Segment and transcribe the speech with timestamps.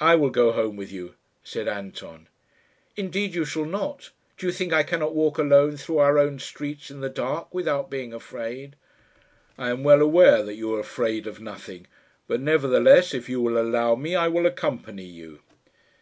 [0.00, 2.28] "I will go home with you," said Anton.
[2.96, 4.10] "Indeed you shall not.
[4.36, 7.88] Do you think I cannot walk alone through our own streets in the dark without
[7.88, 8.76] being afraid?"
[9.56, 11.86] "I am well aware that you are afraid of nothing;
[12.28, 15.40] but nevertheless, if you will allow me, I will accompany you."